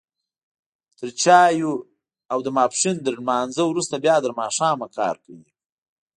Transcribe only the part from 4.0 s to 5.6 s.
بيا تر ماښامه کار کوي.